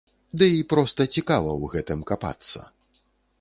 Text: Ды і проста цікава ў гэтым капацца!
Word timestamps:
Ды 0.41 0.45
і 0.59 0.63
проста 0.71 1.07
цікава 1.15 1.51
ў 1.61 1.65
гэтым 1.75 1.99
капацца! 2.13 2.67